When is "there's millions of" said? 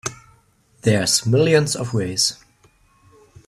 0.81-1.93